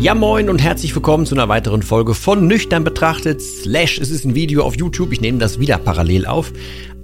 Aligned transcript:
Ja 0.00 0.14
moin 0.14 0.48
und 0.48 0.62
herzlich 0.62 0.94
willkommen 0.94 1.26
zu 1.26 1.34
einer 1.34 1.50
weiteren 1.50 1.82
Folge 1.82 2.14
von 2.14 2.46
Nüchtern 2.46 2.84
betrachtet. 2.84 3.42
Slash, 3.42 3.98
es 3.98 4.10
ist 4.10 4.24
ein 4.24 4.34
Video 4.34 4.62
auf 4.62 4.74
YouTube, 4.74 5.12
ich 5.12 5.20
nehme 5.20 5.36
das 5.36 5.60
wieder 5.60 5.76
parallel 5.76 6.24
auf. 6.24 6.54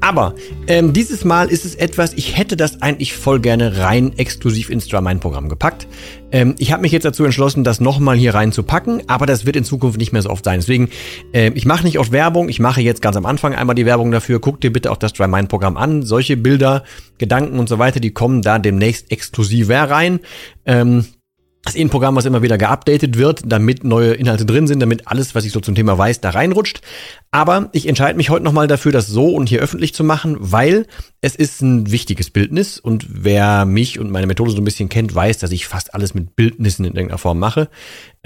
Aber 0.01 0.35
ähm, 0.67 0.95
dieses 0.95 1.23
Mal 1.23 1.51
ist 1.51 1.67
es 1.67 1.75
etwas, 1.75 2.15
ich 2.15 2.39
hätte 2.39 2.57
das 2.57 2.81
eigentlich 2.81 3.13
voll 3.13 3.39
gerne 3.41 3.77
rein 3.77 4.17
exklusiv 4.17 4.71
ins 4.71 4.89
Dramine-Programm 4.89 5.51
gepackt. 5.51 5.87
Ähm, 6.33 6.55
ich 6.57 6.73
habe 6.73 6.81
mich 6.81 6.93
jetzt 6.93 7.05
dazu 7.05 7.23
entschlossen, 7.25 7.65
das 7.65 7.81
nochmal 7.81 8.17
hier 8.17 8.33
reinzupacken, 8.33 9.03
aber 9.09 9.27
das 9.27 9.45
wird 9.45 9.57
in 9.57 9.65
Zukunft 9.65 9.99
nicht 9.99 10.15
mehr 10.15 10.23
so 10.23 10.31
oft 10.31 10.47
sein. 10.47 10.61
Deswegen, 10.61 10.89
äh, 11.35 11.51
ich 11.55 11.67
mache 11.67 11.85
nicht 11.85 11.99
oft 11.99 12.13
Werbung, 12.13 12.49
ich 12.49 12.61
mache 12.61 12.81
jetzt 12.81 13.03
ganz 13.03 13.19
am 13.19 13.27
Anfang 13.27 13.55
einmal 13.55 13.77
die 13.77 13.85
Werbung 13.85 14.11
dafür. 14.11 14.41
Guck 14.41 14.63
dir 14.63 14.73
bitte 14.73 14.91
auch 14.91 14.97
das 14.97 15.13
Dramine-Programm 15.13 15.77
an. 15.77 16.03
Solche 16.03 16.39
Bilder, 16.39 16.83
Gedanken 17.19 17.59
und 17.59 17.69
so 17.69 17.79
weiter, 17.79 18.01
die 18.01 18.13
kommen 18.13 18.41
da 18.41 18.59
demnächst 18.59 19.13
exklusiver 19.13 19.83
rein. 19.83 20.21
Ähm, 20.65 21.05
das 21.67 21.75
ist 21.75 21.81
eh 21.81 21.85
ein 21.85 21.91
Programm, 21.91 22.15
was 22.15 22.27
immer 22.27 22.43
wieder 22.43 22.59
geupdatet 22.59 23.19
wird, 23.19 23.43
damit 23.45 23.83
neue 23.83 24.13
Inhalte 24.13 24.47
drin 24.47 24.69
sind, 24.69 24.79
damit 24.79 25.09
alles, 25.09 25.35
was 25.35 25.45
ich 25.45 25.51
so 25.51 25.59
zum 25.59 25.75
Thema 25.75 25.99
weiß, 25.99 26.21
da 26.21 26.31
reinrutscht. 26.31 26.81
Aber 27.33 27.71
ich 27.73 27.89
entscheide 27.89 28.17
mich 28.17 28.31
heute 28.31 28.45
nochmal 28.45 28.69
dafür, 28.69 28.93
das 28.93 29.09
so 29.09 29.31
und 29.31 29.49
hier 29.49 29.61
öffentlich 29.61 29.93
zu 29.93 30.05
machen, 30.05 30.37
weil 30.39 30.87
es 31.23 31.35
ist 31.35 31.63
ein 31.63 31.91
wichtiges 31.91 32.31
Bildnis 32.31 32.79
und 32.79 33.07
wer 33.09 33.65
mich 33.65 33.99
und 33.99 34.13
meine 34.13 34.29
Methode 34.29 34.53
so 34.53 34.59
ein 34.59 34.65
bisschen 34.65 34.89
kennt, 34.89 35.13
weiß, 35.13 35.39
dass 35.39 35.51
ich 35.51 35.67
fast 35.67 35.93
alles 35.93 36.15
mit 36.15 36.37
Bildnissen 36.37 36.85
in 36.85 36.93
irgendeiner 36.93 37.19
Form 37.19 37.41
mache. 37.41 37.69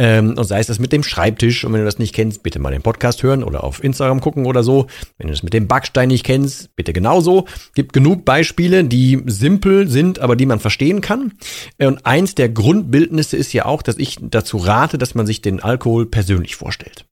Ähm, 0.03 0.39
und 0.39 0.45
sei 0.45 0.61
es 0.61 0.67
das 0.67 0.79
mit 0.79 0.93
dem 0.93 1.03
Schreibtisch 1.03 1.63
und 1.63 1.75
wenn 1.75 1.81
du 1.81 1.85
das 1.85 1.99
nicht 1.99 2.15
kennst, 2.15 2.43
bitte 2.43 2.59
mal 2.59 2.71
den 2.71 2.81
Podcast 2.81 3.23
hören 3.23 3.45
oder 3.45 3.63
auf 3.63 3.85
Instagram 3.85 4.23
gucken 4.23 4.47
oder 4.47 4.63
so. 4.63 4.87
Wenn 5.19 5.27
du 5.27 5.35
das 5.35 5.43
mit 5.43 5.53
dem 5.53 5.69
Backstein 5.69 6.09
nicht 6.09 6.25
kennst, 6.25 6.75
bitte 6.75 6.95
genauso. 6.95 7.45
Gibt 7.75 7.93
genug 7.93 8.25
Beispiele, 8.25 8.83
die 8.85 9.23
simpel 9.27 9.89
sind, 9.89 10.19
aber 10.19 10.37
die 10.37 10.47
man 10.47 10.59
verstehen 10.59 11.03
kann. 11.03 11.35
Und 11.79 12.07
eins 12.07 12.35
der 12.35 12.49
Grundbildnisse 12.49 13.37
ist 13.37 13.53
ja 13.53 13.67
auch, 13.67 13.83
dass 13.83 13.99
ich 13.99 14.17
dazu 14.23 14.57
rate, 14.57 14.97
dass 14.97 15.15
man 15.15 15.27
sich 15.27 15.43
den 15.43 15.61
Alkohol 15.61 16.07
persönlich 16.07 16.57
vorstellt. 16.57 17.05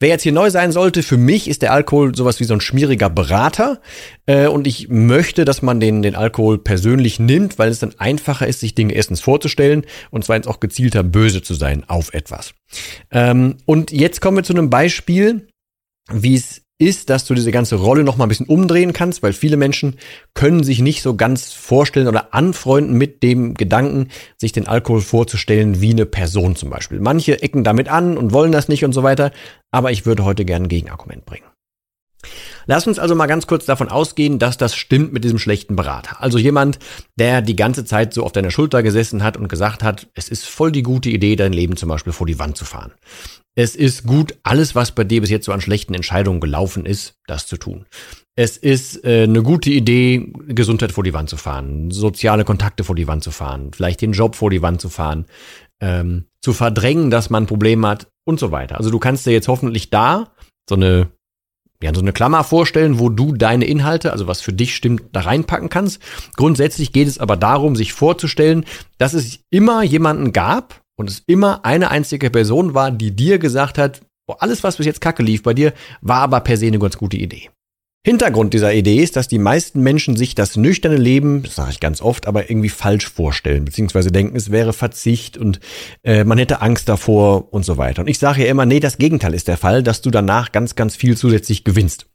Wer 0.00 0.10
jetzt 0.10 0.22
hier 0.22 0.32
neu 0.32 0.50
sein 0.50 0.70
sollte, 0.72 1.02
für 1.02 1.16
mich 1.16 1.48
ist 1.48 1.62
der 1.62 1.72
Alkohol 1.72 2.14
sowas 2.14 2.38
wie 2.40 2.44
so 2.44 2.54
ein 2.54 2.60
schmieriger 2.60 3.10
Berater. 3.10 3.80
Äh, 4.26 4.46
und 4.46 4.66
ich 4.66 4.88
möchte, 4.88 5.44
dass 5.44 5.62
man 5.62 5.80
den, 5.80 6.02
den 6.02 6.14
Alkohol 6.14 6.58
persönlich 6.58 7.18
nimmt, 7.18 7.58
weil 7.58 7.70
es 7.70 7.80
dann 7.80 7.98
einfacher 7.98 8.46
ist, 8.46 8.60
sich 8.60 8.74
Dinge 8.74 8.94
erstens 8.94 9.20
vorzustellen 9.20 9.84
und 10.10 10.24
zweitens 10.24 10.46
auch 10.46 10.60
gezielter 10.60 11.02
böse 11.02 11.42
zu 11.42 11.54
sein 11.54 11.84
auf 11.88 12.14
etwas. 12.14 12.54
Ähm, 13.10 13.56
und 13.66 13.90
jetzt 13.90 14.20
kommen 14.20 14.36
wir 14.36 14.44
zu 14.44 14.52
einem 14.52 14.70
Beispiel, 14.70 15.48
wie 16.10 16.34
es 16.34 16.62
ist, 16.78 17.10
dass 17.10 17.24
du 17.24 17.34
diese 17.34 17.50
ganze 17.50 17.76
Rolle 17.76 18.04
noch 18.04 18.16
mal 18.16 18.26
ein 18.26 18.28
bisschen 18.28 18.46
umdrehen 18.46 18.92
kannst, 18.92 19.22
weil 19.22 19.32
viele 19.32 19.56
Menschen 19.56 19.96
können 20.34 20.62
sich 20.62 20.80
nicht 20.80 21.02
so 21.02 21.16
ganz 21.16 21.52
vorstellen 21.52 22.06
oder 22.06 22.32
anfreunden 22.34 22.96
mit 22.96 23.22
dem 23.22 23.54
Gedanken, 23.54 24.08
sich 24.36 24.52
den 24.52 24.68
Alkohol 24.68 25.00
vorzustellen 25.00 25.80
wie 25.80 25.90
eine 25.90 26.06
Person 26.06 26.54
zum 26.54 26.70
Beispiel. 26.70 27.00
Manche 27.00 27.42
ecken 27.42 27.64
damit 27.64 27.88
an 27.88 28.16
und 28.16 28.32
wollen 28.32 28.52
das 28.52 28.68
nicht 28.68 28.84
und 28.84 28.92
so 28.92 29.02
weiter, 29.02 29.32
aber 29.72 29.90
ich 29.90 30.06
würde 30.06 30.24
heute 30.24 30.44
gerne 30.44 30.66
ein 30.66 30.68
Gegenargument 30.68 31.26
bringen. 31.26 31.44
Lass 32.66 32.86
uns 32.86 32.98
also 32.98 33.14
mal 33.14 33.26
ganz 33.26 33.46
kurz 33.46 33.64
davon 33.64 33.88
ausgehen, 33.88 34.38
dass 34.38 34.58
das 34.58 34.74
stimmt 34.74 35.12
mit 35.12 35.24
diesem 35.24 35.38
schlechten 35.38 35.74
Berater. 35.74 36.20
Also 36.22 36.38
jemand, 36.38 36.78
der 37.16 37.40
die 37.40 37.56
ganze 37.56 37.84
Zeit 37.84 38.12
so 38.12 38.24
auf 38.24 38.32
deiner 38.32 38.50
Schulter 38.50 38.82
gesessen 38.82 39.22
hat 39.22 39.36
und 39.36 39.48
gesagt 39.48 39.82
hat, 39.82 40.08
es 40.14 40.28
ist 40.28 40.44
voll 40.46 40.70
die 40.70 40.82
gute 40.82 41.08
Idee, 41.08 41.34
dein 41.36 41.52
Leben 41.52 41.76
zum 41.76 41.88
Beispiel 41.88 42.12
vor 42.12 42.26
die 42.26 42.38
Wand 42.38 42.56
zu 42.56 42.64
fahren. 42.64 42.92
Es 43.58 43.74
ist 43.74 44.06
gut, 44.06 44.36
alles, 44.44 44.76
was 44.76 44.92
bei 44.92 45.02
dir 45.02 45.20
bis 45.20 45.30
jetzt 45.30 45.46
so 45.46 45.50
an 45.50 45.60
schlechten 45.60 45.92
Entscheidungen 45.92 46.38
gelaufen 46.38 46.86
ist, 46.86 47.14
das 47.26 47.48
zu 47.48 47.56
tun. 47.56 47.86
Es 48.36 48.56
ist 48.56 49.04
äh, 49.04 49.24
eine 49.24 49.42
gute 49.42 49.70
Idee, 49.70 50.32
Gesundheit 50.46 50.92
vor 50.92 51.02
die 51.02 51.12
Wand 51.12 51.28
zu 51.28 51.36
fahren, 51.36 51.90
soziale 51.90 52.44
Kontakte 52.44 52.84
vor 52.84 52.94
die 52.94 53.08
Wand 53.08 53.24
zu 53.24 53.32
fahren, 53.32 53.72
vielleicht 53.74 54.00
den 54.00 54.12
Job 54.12 54.36
vor 54.36 54.50
die 54.50 54.62
Wand 54.62 54.80
zu 54.80 54.88
fahren, 54.88 55.26
ähm, 55.80 56.26
zu 56.40 56.52
verdrängen, 56.52 57.10
dass 57.10 57.30
man 57.30 57.42
ein 57.42 57.46
Problem 57.48 57.84
hat 57.84 58.06
und 58.24 58.38
so 58.38 58.52
weiter. 58.52 58.78
Also 58.78 58.90
du 58.90 59.00
kannst 59.00 59.26
dir 59.26 59.32
jetzt 59.32 59.48
hoffentlich 59.48 59.90
da 59.90 60.30
so 60.68 60.76
eine 60.76 61.08
ja, 61.82 61.92
so 61.92 62.00
eine 62.00 62.12
Klammer 62.12 62.44
vorstellen, 62.44 63.00
wo 63.00 63.08
du 63.08 63.32
deine 63.32 63.64
Inhalte, 63.64 64.12
also 64.12 64.28
was 64.28 64.40
für 64.40 64.52
dich 64.52 64.76
stimmt, 64.76 65.02
da 65.12 65.22
reinpacken 65.22 65.68
kannst. 65.68 66.00
Grundsätzlich 66.36 66.92
geht 66.92 67.08
es 67.08 67.18
aber 67.18 67.36
darum, 67.36 67.74
sich 67.74 67.92
vorzustellen, 67.92 68.64
dass 68.98 69.14
es 69.14 69.40
immer 69.50 69.82
jemanden 69.82 70.32
gab, 70.32 70.80
und 70.98 71.08
es 71.08 71.22
immer 71.26 71.64
eine 71.64 71.90
einzige 71.90 72.28
Person 72.28 72.74
war, 72.74 72.90
die 72.90 73.14
dir 73.14 73.38
gesagt 73.38 73.78
hat, 73.78 74.02
alles, 74.26 74.62
was 74.62 74.76
bis 74.76 74.86
jetzt 74.86 75.00
kacke 75.00 75.22
lief 75.22 75.42
bei 75.42 75.54
dir, 75.54 75.72
war 76.02 76.20
aber 76.20 76.40
per 76.40 76.56
se 76.58 76.66
eine 76.66 76.78
ganz 76.78 76.98
gute 76.98 77.16
Idee. 77.16 77.48
Hintergrund 78.08 78.54
dieser 78.54 78.72
Idee 78.72 79.02
ist, 79.02 79.16
dass 79.16 79.28
die 79.28 79.38
meisten 79.38 79.82
Menschen 79.82 80.16
sich 80.16 80.34
das 80.34 80.56
nüchterne 80.56 80.96
Leben, 80.96 81.42
das 81.42 81.56
sage 81.56 81.72
ich 81.72 81.78
ganz 81.78 82.00
oft, 82.00 82.26
aber 82.26 82.48
irgendwie 82.48 82.70
falsch 82.70 83.06
vorstellen, 83.06 83.66
beziehungsweise 83.66 84.10
denken, 84.10 84.34
es 84.34 84.50
wäre 84.50 84.72
Verzicht 84.72 85.36
und 85.36 85.60
äh, 86.04 86.24
man 86.24 86.38
hätte 86.38 86.62
Angst 86.62 86.88
davor 86.88 87.52
und 87.52 87.66
so 87.66 87.76
weiter. 87.76 88.00
Und 88.00 88.08
ich 88.08 88.18
sage 88.18 88.44
ja 88.44 88.48
immer, 88.48 88.64
nee, 88.64 88.80
das 88.80 88.96
Gegenteil 88.96 89.34
ist 89.34 89.46
der 89.46 89.58
Fall, 89.58 89.82
dass 89.82 90.00
du 90.00 90.10
danach 90.10 90.52
ganz, 90.52 90.74
ganz 90.74 90.96
viel 90.96 91.18
zusätzlich 91.18 91.64
gewinnst. 91.64 92.06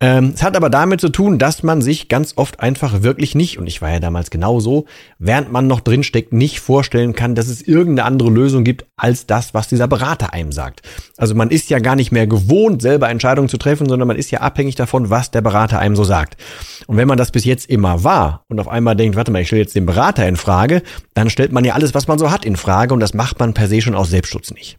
Ähm, 0.00 0.32
es 0.36 0.44
hat 0.44 0.56
aber 0.56 0.70
damit 0.70 1.00
zu 1.00 1.08
tun, 1.08 1.40
dass 1.40 1.64
man 1.64 1.82
sich 1.82 2.08
ganz 2.08 2.34
oft 2.36 2.60
einfach 2.60 3.02
wirklich 3.02 3.34
nicht, 3.34 3.58
und 3.58 3.66
ich 3.66 3.82
war 3.82 3.90
ja 3.90 3.98
damals 3.98 4.30
genauso, 4.30 4.84
während 5.18 5.50
man 5.50 5.66
noch 5.66 5.80
drinsteckt, 5.80 6.32
nicht 6.32 6.60
vorstellen 6.60 7.12
kann, 7.12 7.34
dass 7.34 7.48
es 7.48 7.60
irgendeine 7.60 8.06
andere 8.06 8.30
Lösung 8.30 8.62
gibt 8.62 8.86
als 8.96 9.26
das, 9.26 9.52
was 9.52 9.66
dieser 9.66 9.88
Berater 9.88 10.32
einem 10.32 10.52
sagt. 10.52 10.82
Also 11.16 11.34
man 11.34 11.50
ist 11.50 11.70
ja 11.70 11.80
gar 11.80 11.96
nicht 11.96 12.12
mehr 12.12 12.28
gewohnt, 12.28 12.82
selber 12.82 13.08
Entscheidungen 13.08 13.48
zu 13.48 13.58
treffen, 13.58 13.88
sondern 13.88 14.06
man 14.06 14.16
ist 14.16 14.30
ja 14.30 14.40
abhängig 14.40 14.76
davon, 14.76 15.10
was 15.10 15.23
der 15.30 15.40
Berater 15.40 15.78
einem 15.78 15.96
so 15.96 16.04
sagt. 16.04 16.36
Und 16.86 16.96
wenn 16.96 17.08
man 17.08 17.18
das 17.18 17.30
bis 17.30 17.44
jetzt 17.44 17.68
immer 17.68 18.04
war 18.04 18.44
und 18.48 18.60
auf 18.60 18.68
einmal 18.68 18.96
denkt, 18.96 19.16
warte 19.16 19.30
mal, 19.30 19.42
ich 19.42 19.48
stelle 19.48 19.62
jetzt 19.62 19.74
den 19.74 19.86
Berater 19.86 20.26
in 20.26 20.36
Frage, 20.36 20.82
dann 21.14 21.30
stellt 21.30 21.52
man 21.52 21.64
ja 21.64 21.74
alles, 21.74 21.94
was 21.94 22.08
man 22.08 22.18
so 22.18 22.30
hat, 22.30 22.44
in 22.44 22.56
Frage 22.56 22.94
und 22.94 23.00
das 23.00 23.14
macht 23.14 23.38
man 23.38 23.54
per 23.54 23.68
se 23.68 23.80
schon 23.80 23.94
aus 23.94 24.10
Selbstschutz 24.10 24.50
nicht. 24.50 24.78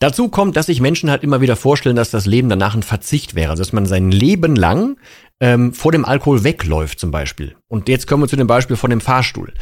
Dazu 0.00 0.28
kommt, 0.28 0.56
dass 0.56 0.66
sich 0.66 0.80
Menschen 0.80 1.10
halt 1.10 1.24
immer 1.24 1.40
wieder 1.40 1.56
vorstellen, 1.56 1.96
dass 1.96 2.10
das 2.10 2.24
Leben 2.24 2.48
danach 2.48 2.74
ein 2.74 2.84
Verzicht 2.84 3.34
wäre, 3.34 3.50
also 3.50 3.62
dass 3.62 3.72
man 3.72 3.86
sein 3.86 4.12
Leben 4.12 4.54
lang 4.54 4.96
ähm, 5.40 5.72
vor 5.72 5.90
dem 5.90 6.04
Alkohol 6.04 6.44
wegläuft 6.44 7.00
zum 7.00 7.10
Beispiel. 7.10 7.56
Und 7.66 7.88
jetzt 7.88 8.06
kommen 8.06 8.22
wir 8.22 8.28
zu 8.28 8.36
dem 8.36 8.46
Beispiel 8.46 8.76
von 8.76 8.90
dem 8.90 9.00
Fahrstuhl. 9.00 9.52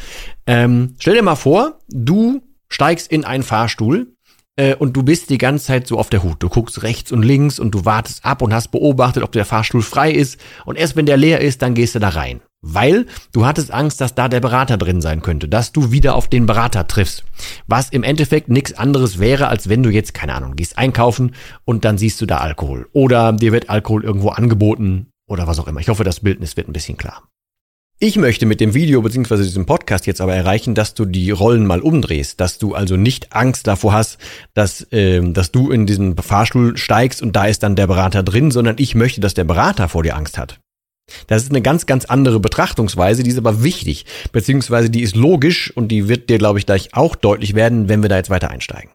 Ähm, 0.45 0.95
stell 0.99 1.15
dir 1.15 1.23
mal 1.23 1.35
vor, 1.35 1.79
du 1.87 2.41
steigst 2.69 3.11
in 3.11 3.25
einen 3.25 3.43
Fahrstuhl 3.43 4.15
äh, 4.57 4.75
und 4.75 4.97
du 4.97 5.03
bist 5.03 5.29
die 5.29 5.37
ganze 5.37 5.65
Zeit 5.65 5.87
so 5.87 5.97
auf 5.97 6.09
der 6.09 6.23
Hut. 6.23 6.43
Du 6.43 6.49
guckst 6.49 6.83
rechts 6.83 7.11
und 7.11 7.23
links 7.23 7.59
und 7.59 7.71
du 7.71 7.85
wartest 7.85 8.25
ab 8.25 8.41
und 8.41 8.53
hast 8.53 8.69
beobachtet, 8.69 9.23
ob 9.23 9.31
der 9.31 9.45
Fahrstuhl 9.45 9.81
frei 9.81 10.11
ist. 10.11 10.39
Und 10.65 10.77
erst 10.77 10.95
wenn 10.95 11.05
der 11.05 11.15
leer 11.15 11.39
ist, 11.39 11.61
dann 11.61 11.75
gehst 11.75 11.95
du 11.95 11.99
da 11.99 12.09
rein. 12.09 12.41
Weil 12.61 13.05
du 13.33 13.45
hattest 13.45 13.71
Angst, 13.71 14.01
dass 14.01 14.15
da 14.15 14.27
der 14.27 14.39
Berater 14.39 14.77
drin 14.77 14.99
sein 14.99 15.21
könnte, 15.21 15.47
dass 15.47 15.71
du 15.71 15.91
wieder 15.91 16.15
auf 16.15 16.27
den 16.27 16.47
Berater 16.47 16.87
triffst. 16.87 17.23
Was 17.67 17.89
im 17.89 18.03
Endeffekt 18.03 18.49
nichts 18.49 18.73
anderes 18.73 19.19
wäre, 19.19 19.47
als 19.47 19.69
wenn 19.69 19.83
du 19.83 19.91
jetzt, 19.91 20.15
keine 20.15 20.33
Ahnung, 20.33 20.55
gehst 20.55 20.77
einkaufen 20.77 21.35
und 21.63 21.85
dann 21.85 21.99
siehst 21.99 22.19
du 22.19 22.25
da 22.25 22.37
Alkohol. 22.37 22.89
Oder 22.93 23.31
dir 23.33 23.51
wird 23.51 23.69
Alkohol 23.69 24.03
irgendwo 24.03 24.29
angeboten 24.29 25.11
oder 25.27 25.45
was 25.45 25.59
auch 25.59 25.67
immer. 25.67 25.81
Ich 25.81 25.89
hoffe, 25.89 26.03
das 26.03 26.21
Bildnis 26.21 26.57
wird 26.57 26.67
ein 26.67 26.73
bisschen 26.73 26.97
klar. 26.97 27.21
Ich 27.99 28.15
möchte 28.15 28.45
mit 28.45 28.61
dem 28.61 28.75
Video 28.75 29.01
bzw. 29.01 29.37
diesem 29.37 29.65
Podcast 29.65 30.05
jetzt 30.05 30.21
aber 30.21 30.35
erreichen, 30.35 30.75
dass 30.75 30.93
du 30.93 31.05
die 31.05 31.31
Rollen 31.31 31.65
mal 31.65 31.79
umdrehst, 31.79 32.39
dass 32.39 32.59
du 32.59 32.75
also 32.75 32.95
nicht 32.95 33.33
Angst 33.33 33.65
davor 33.65 33.93
hast, 33.93 34.19
dass, 34.53 34.83
äh, 34.91 35.19
dass 35.31 35.51
du 35.51 35.71
in 35.71 35.87
diesen 35.87 36.15
Fahrstuhl 36.15 36.77
steigst 36.77 37.23
und 37.23 37.35
da 37.35 37.47
ist 37.47 37.63
dann 37.63 37.75
der 37.75 37.87
Berater 37.87 38.21
drin, 38.21 38.51
sondern 38.51 38.75
ich 38.77 38.93
möchte, 38.93 39.19
dass 39.19 39.33
der 39.33 39.45
Berater 39.45 39.89
vor 39.89 40.03
dir 40.03 40.15
Angst 40.15 40.37
hat. 40.37 40.59
Das 41.25 41.41
ist 41.41 41.49
eine 41.49 41.63
ganz, 41.63 41.87
ganz 41.87 42.05
andere 42.05 42.39
Betrachtungsweise, 42.39 43.23
die 43.23 43.31
ist 43.31 43.37
aber 43.39 43.63
wichtig, 43.63 44.05
beziehungsweise 44.31 44.91
die 44.91 45.01
ist 45.01 45.15
logisch 45.15 45.75
und 45.75 45.87
die 45.87 46.07
wird 46.07 46.29
dir, 46.29 46.37
glaube 46.37 46.59
ich, 46.59 46.67
gleich 46.67 46.93
auch 46.93 47.15
deutlich 47.15 47.55
werden, 47.55 47.89
wenn 47.89 48.03
wir 48.03 48.09
da 48.09 48.17
jetzt 48.17 48.29
weiter 48.29 48.51
einsteigen. 48.51 48.91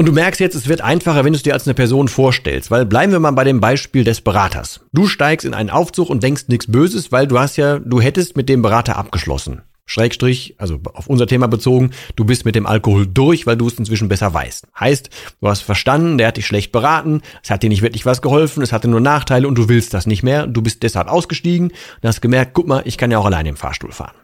Und 0.00 0.06
du 0.06 0.12
merkst 0.12 0.38
jetzt, 0.38 0.54
es 0.54 0.68
wird 0.68 0.80
einfacher, 0.80 1.24
wenn 1.24 1.32
du 1.32 1.36
es 1.38 1.42
dir 1.42 1.54
als 1.54 1.66
eine 1.66 1.74
Person 1.74 2.06
vorstellst, 2.06 2.70
weil 2.70 2.86
bleiben 2.86 3.10
wir 3.10 3.18
mal 3.18 3.32
bei 3.32 3.42
dem 3.42 3.58
Beispiel 3.58 4.04
des 4.04 4.20
Beraters. 4.20 4.78
Du 4.92 5.08
steigst 5.08 5.44
in 5.44 5.54
einen 5.54 5.70
Aufzug 5.70 6.08
und 6.08 6.22
denkst 6.22 6.44
nichts 6.46 6.70
Böses, 6.70 7.10
weil 7.10 7.26
du 7.26 7.36
hast 7.36 7.56
ja, 7.56 7.80
du 7.80 8.00
hättest 8.00 8.36
mit 8.36 8.48
dem 8.48 8.62
Berater 8.62 8.96
abgeschlossen. 8.96 9.62
Schrägstrich, 9.86 10.54
also 10.58 10.78
auf 10.94 11.08
unser 11.08 11.26
Thema 11.26 11.48
bezogen, 11.48 11.90
du 12.14 12.24
bist 12.24 12.44
mit 12.44 12.54
dem 12.54 12.66
Alkohol 12.66 13.08
durch, 13.08 13.44
weil 13.48 13.56
du 13.56 13.66
es 13.66 13.74
inzwischen 13.74 14.08
besser 14.08 14.32
weißt. 14.32 14.68
Heißt, 14.78 15.10
du 15.40 15.48
hast 15.48 15.62
verstanden, 15.62 16.16
der 16.16 16.28
hat 16.28 16.36
dich 16.36 16.46
schlecht 16.46 16.70
beraten, 16.70 17.22
es 17.42 17.50
hat 17.50 17.64
dir 17.64 17.70
nicht 17.70 17.82
wirklich 17.82 18.06
was 18.06 18.22
geholfen, 18.22 18.62
es 18.62 18.72
hatte 18.72 18.86
nur 18.86 19.00
Nachteile 19.00 19.48
und 19.48 19.58
du 19.58 19.68
willst 19.68 19.94
das 19.94 20.06
nicht 20.06 20.22
mehr, 20.22 20.46
du 20.46 20.62
bist 20.62 20.84
deshalb 20.84 21.08
ausgestiegen 21.08 21.70
und 21.70 22.06
hast 22.06 22.20
gemerkt, 22.20 22.52
guck 22.54 22.68
mal, 22.68 22.82
ich 22.84 22.98
kann 22.98 23.10
ja 23.10 23.18
auch 23.18 23.26
alleine 23.26 23.48
im 23.48 23.56
Fahrstuhl 23.56 23.90
fahren. 23.90 24.14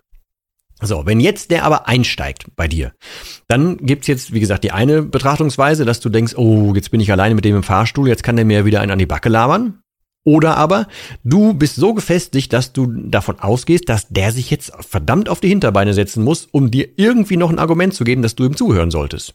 So, 0.84 1.06
wenn 1.06 1.20
jetzt 1.20 1.50
der 1.50 1.64
aber 1.64 1.88
einsteigt 1.88 2.44
bei 2.56 2.68
dir, 2.68 2.92
dann 3.48 3.78
gibt's 3.78 4.06
jetzt, 4.06 4.32
wie 4.32 4.40
gesagt, 4.40 4.64
die 4.64 4.72
eine 4.72 5.02
Betrachtungsweise, 5.02 5.84
dass 5.84 6.00
du 6.00 6.08
denkst, 6.08 6.34
oh, 6.36 6.72
jetzt 6.74 6.90
bin 6.90 7.00
ich 7.00 7.10
alleine 7.10 7.34
mit 7.34 7.44
dem 7.44 7.56
im 7.56 7.62
Fahrstuhl, 7.62 8.08
jetzt 8.08 8.22
kann 8.22 8.36
der 8.36 8.44
mir 8.44 8.64
wieder 8.64 8.80
einen 8.80 8.92
an 8.92 8.98
die 8.98 9.06
Backe 9.06 9.28
labern. 9.28 9.80
Oder 10.26 10.56
aber 10.56 10.86
du 11.22 11.52
bist 11.52 11.76
so 11.76 11.92
gefestigt, 11.92 12.52
dass 12.54 12.72
du 12.72 12.86
davon 12.86 13.40
ausgehst, 13.40 13.88
dass 13.88 14.08
der 14.08 14.32
sich 14.32 14.50
jetzt 14.50 14.72
verdammt 14.80 15.28
auf 15.28 15.40
die 15.40 15.48
Hinterbeine 15.48 15.92
setzen 15.92 16.24
muss, 16.24 16.48
um 16.50 16.70
dir 16.70 16.88
irgendwie 16.96 17.36
noch 17.36 17.50
ein 17.50 17.58
Argument 17.58 17.92
zu 17.92 18.04
geben, 18.04 18.22
dass 18.22 18.34
du 18.34 18.44
ihm 18.44 18.56
zuhören 18.56 18.90
solltest. 18.90 19.34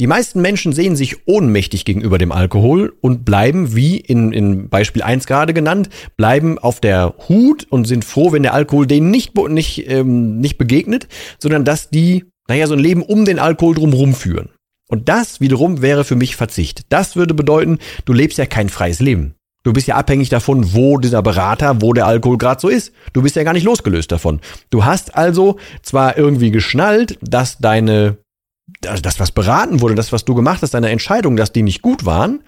Die 0.00 0.06
meisten 0.06 0.40
Menschen 0.40 0.72
sehen 0.72 0.94
sich 0.94 1.26
ohnmächtig 1.26 1.84
gegenüber 1.84 2.18
dem 2.18 2.30
Alkohol 2.30 2.94
und 3.00 3.24
bleiben, 3.24 3.74
wie 3.74 3.96
in, 3.96 4.32
in 4.32 4.68
Beispiel 4.68 5.02
1 5.02 5.26
gerade 5.26 5.52
genannt, 5.52 5.88
bleiben 6.16 6.56
auf 6.56 6.80
der 6.80 7.14
Hut 7.28 7.66
und 7.68 7.86
sind 7.86 8.04
froh, 8.04 8.30
wenn 8.30 8.44
der 8.44 8.54
Alkohol 8.54 8.86
denen 8.86 9.10
nicht, 9.10 9.36
nicht, 9.36 9.90
ähm, 9.90 10.38
nicht 10.38 10.56
begegnet, 10.56 11.08
sondern 11.40 11.64
dass 11.64 11.90
die, 11.90 12.26
naja, 12.46 12.68
so 12.68 12.74
ein 12.74 12.78
Leben 12.78 13.02
um 13.02 13.24
den 13.24 13.40
Alkohol 13.40 13.74
drumherum 13.74 14.14
führen. 14.14 14.50
Und 14.88 15.08
das 15.08 15.40
wiederum 15.40 15.82
wäre 15.82 16.04
für 16.04 16.16
mich 16.16 16.36
Verzicht. 16.36 16.82
Das 16.90 17.16
würde 17.16 17.34
bedeuten, 17.34 17.78
du 18.04 18.12
lebst 18.12 18.38
ja 18.38 18.46
kein 18.46 18.68
freies 18.68 19.00
Leben. 19.00 19.34
Du 19.64 19.72
bist 19.72 19.88
ja 19.88 19.96
abhängig 19.96 20.28
davon, 20.28 20.72
wo 20.72 20.98
dieser 20.98 21.22
Berater, 21.22 21.82
wo 21.82 21.92
der 21.92 22.06
Alkohol 22.06 22.38
gerade 22.38 22.60
so 22.60 22.68
ist. 22.68 22.92
Du 23.12 23.22
bist 23.22 23.34
ja 23.34 23.42
gar 23.42 23.52
nicht 23.52 23.64
losgelöst 23.64 24.12
davon. 24.12 24.40
Du 24.70 24.84
hast 24.84 25.16
also 25.16 25.58
zwar 25.82 26.16
irgendwie 26.16 26.52
geschnallt, 26.52 27.18
dass 27.20 27.58
deine 27.58 28.18
also 28.86 29.02
das, 29.02 29.20
was 29.20 29.32
beraten 29.32 29.80
wurde, 29.80 29.94
das, 29.94 30.12
was 30.12 30.24
du 30.24 30.34
gemacht 30.34 30.62
hast, 30.62 30.74
deine 30.74 30.90
Entscheidung, 30.90 31.36
dass 31.36 31.52
die 31.52 31.62
nicht 31.62 31.82
gut 31.82 32.04
waren, 32.04 32.42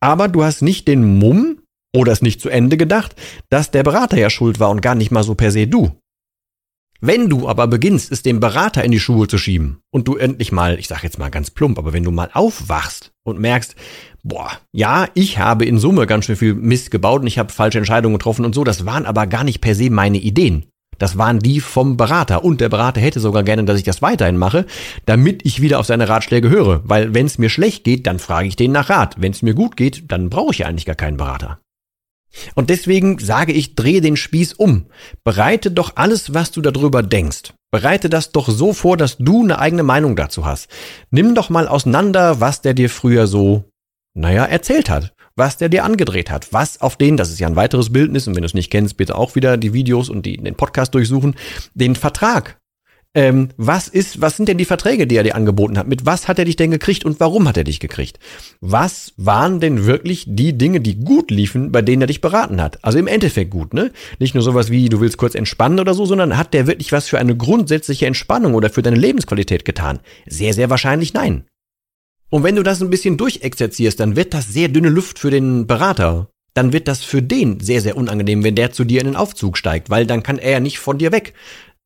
aber 0.00 0.28
du 0.28 0.44
hast 0.44 0.62
nicht 0.62 0.88
den 0.88 1.18
Mumm 1.18 1.58
oder 1.94 2.12
es 2.12 2.22
nicht 2.22 2.40
zu 2.40 2.48
Ende 2.48 2.76
gedacht, 2.76 3.14
dass 3.50 3.70
der 3.70 3.82
Berater 3.82 4.18
ja 4.18 4.30
schuld 4.30 4.60
war 4.60 4.70
und 4.70 4.82
gar 4.82 4.94
nicht 4.94 5.10
mal 5.10 5.24
so 5.24 5.34
per 5.34 5.50
se 5.50 5.66
du. 5.66 5.90
Wenn 7.04 7.28
du 7.28 7.48
aber 7.48 7.66
beginnst, 7.66 8.12
es 8.12 8.22
dem 8.22 8.38
Berater 8.38 8.84
in 8.84 8.92
die 8.92 9.00
Schuhe 9.00 9.26
zu 9.26 9.36
schieben 9.36 9.80
und 9.90 10.06
du 10.06 10.14
endlich 10.14 10.52
mal, 10.52 10.78
ich 10.78 10.86
sag 10.86 11.02
jetzt 11.02 11.18
mal 11.18 11.30
ganz 11.30 11.50
plump, 11.50 11.76
aber 11.76 11.92
wenn 11.92 12.04
du 12.04 12.12
mal 12.12 12.30
aufwachst 12.32 13.10
und 13.24 13.40
merkst, 13.40 13.74
boah, 14.22 14.52
ja, 14.70 15.08
ich 15.14 15.38
habe 15.38 15.64
in 15.64 15.80
Summe 15.80 16.06
ganz 16.06 16.26
schön 16.26 16.36
viel 16.36 16.54
Mist 16.54 16.92
gebaut 16.92 17.22
und 17.22 17.26
ich 17.26 17.40
habe 17.40 17.52
falsche 17.52 17.78
Entscheidungen 17.78 18.14
getroffen 18.14 18.44
und 18.44 18.54
so, 18.54 18.62
das 18.62 18.86
waren 18.86 19.04
aber 19.04 19.26
gar 19.26 19.42
nicht 19.42 19.60
per 19.60 19.74
se 19.74 19.90
meine 19.90 20.18
Ideen. 20.18 20.66
Das 21.02 21.18
waren 21.18 21.40
die 21.40 21.58
vom 21.58 21.96
Berater. 21.96 22.44
Und 22.44 22.60
der 22.60 22.68
Berater 22.68 23.00
hätte 23.00 23.18
sogar 23.18 23.42
gerne, 23.42 23.64
dass 23.64 23.76
ich 23.76 23.82
das 23.82 24.02
weiterhin 24.02 24.36
mache, 24.36 24.66
damit 25.04 25.44
ich 25.44 25.60
wieder 25.60 25.80
auf 25.80 25.86
seine 25.86 26.08
Ratschläge 26.08 26.48
höre. 26.48 26.80
Weil 26.84 27.12
wenn 27.12 27.26
es 27.26 27.38
mir 27.38 27.50
schlecht 27.50 27.82
geht, 27.82 28.06
dann 28.06 28.20
frage 28.20 28.46
ich 28.46 28.54
den 28.54 28.70
nach 28.70 28.88
Rat. 28.88 29.16
Wenn 29.18 29.32
es 29.32 29.42
mir 29.42 29.54
gut 29.54 29.76
geht, 29.76 30.12
dann 30.12 30.30
brauche 30.30 30.52
ich 30.52 30.58
ja 30.58 30.68
eigentlich 30.68 30.86
gar 30.86 30.94
keinen 30.94 31.16
Berater. 31.16 31.58
Und 32.54 32.70
deswegen 32.70 33.18
sage 33.18 33.52
ich, 33.52 33.74
drehe 33.74 34.00
den 34.00 34.16
Spieß 34.16 34.52
um. 34.52 34.86
Bereite 35.24 35.72
doch 35.72 35.96
alles, 35.96 36.34
was 36.34 36.52
du 36.52 36.60
darüber 36.60 37.02
denkst. 37.02 37.52
Bereite 37.72 38.08
das 38.08 38.30
doch 38.30 38.48
so 38.48 38.72
vor, 38.72 38.96
dass 38.96 39.18
du 39.18 39.42
eine 39.42 39.58
eigene 39.58 39.82
Meinung 39.82 40.14
dazu 40.14 40.46
hast. 40.46 40.68
Nimm 41.10 41.34
doch 41.34 41.50
mal 41.50 41.66
auseinander, 41.66 42.38
was 42.38 42.60
der 42.60 42.74
dir 42.74 42.88
früher 42.88 43.26
so, 43.26 43.64
naja, 44.14 44.44
erzählt 44.44 44.88
hat 44.88 45.12
was 45.36 45.56
der 45.56 45.68
dir 45.68 45.84
angedreht 45.84 46.30
hat. 46.30 46.52
Was 46.52 46.80
auf 46.80 46.96
den, 46.96 47.16
das 47.16 47.30
ist 47.30 47.40
ja 47.40 47.46
ein 47.46 47.56
weiteres 47.56 47.92
Bildnis, 47.92 48.26
und 48.26 48.34
wenn 48.34 48.42
du 48.42 48.46
es 48.46 48.54
nicht 48.54 48.70
kennst, 48.70 48.96
bitte 48.96 49.16
auch 49.16 49.34
wieder 49.34 49.56
die 49.56 49.72
Videos 49.72 50.08
und 50.08 50.26
die, 50.26 50.36
den 50.36 50.54
Podcast 50.54 50.94
durchsuchen, 50.94 51.34
den 51.74 51.96
Vertrag. 51.96 52.58
Ähm, 53.14 53.50
was 53.58 53.88
ist, 53.88 54.22
was 54.22 54.36
sind 54.36 54.48
denn 54.48 54.56
die 54.56 54.64
Verträge, 54.64 55.06
die 55.06 55.16
er 55.16 55.22
dir 55.22 55.34
angeboten 55.34 55.76
hat? 55.76 55.86
Mit 55.86 56.06
was 56.06 56.28
hat 56.28 56.38
er 56.38 56.46
dich 56.46 56.56
denn 56.56 56.70
gekriegt 56.70 57.04
und 57.04 57.20
warum 57.20 57.46
hat 57.46 57.58
er 57.58 57.64
dich 57.64 57.78
gekriegt? 57.78 58.18
Was 58.60 59.12
waren 59.18 59.60
denn 59.60 59.84
wirklich 59.84 60.24
die 60.26 60.56
Dinge, 60.56 60.80
die 60.80 60.98
gut 60.98 61.30
liefen, 61.30 61.72
bei 61.72 61.82
denen 61.82 62.02
er 62.02 62.06
dich 62.06 62.22
beraten 62.22 62.62
hat? 62.62 62.82
Also 62.82 62.98
im 62.98 63.06
Endeffekt 63.06 63.50
gut, 63.50 63.74
ne? 63.74 63.92
Nicht 64.18 64.34
nur 64.34 64.42
sowas 64.42 64.70
wie, 64.70 64.88
du 64.88 65.00
willst 65.00 65.18
kurz 65.18 65.34
entspannen 65.34 65.78
oder 65.78 65.92
so, 65.92 66.06
sondern 66.06 66.38
hat 66.38 66.54
der 66.54 66.66
wirklich 66.66 66.90
was 66.92 67.06
für 67.08 67.18
eine 67.18 67.36
grundsätzliche 67.36 68.06
Entspannung 68.06 68.54
oder 68.54 68.70
für 68.70 68.82
deine 68.82 68.96
Lebensqualität 68.96 69.66
getan? 69.66 70.00
Sehr, 70.26 70.54
sehr 70.54 70.70
wahrscheinlich 70.70 71.12
nein. 71.12 71.44
Und 72.32 72.44
wenn 72.44 72.56
du 72.56 72.62
das 72.62 72.80
ein 72.80 72.88
bisschen 72.88 73.18
durchexerzierst, 73.18 74.00
dann 74.00 74.16
wird 74.16 74.32
das 74.32 74.48
sehr 74.48 74.68
dünne 74.68 74.88
Luft 74.88 75.18
für 75.18 75.30
den 75.30 75.66
Berater. 75.66 76.30
Dann 76.54 76.72
wird 76.72 76.88
das 76.88 77.04
für 77.04 77.22
den 77.22 77.60
sehr, 77.60 77.82
sehr 77.82 77.94
unangenehm, 77.94 78.42
wenn 78.42 78.54
der 78.54 78.72
zu 78.72 78.84
dir 78.84 79.00
in 79.00 79.06
den 79.06 79.16
Aufzug 79.16 79.58
steigt, 79.58 79.90
weil 79.90 80.06
dann 80.06 80.22
kann 80.22 80.38
er 80.38 80.58
nicht 80.60 80.78
von 80.78 80.96
dir 80.96 81.12
weg. 81.12 81.34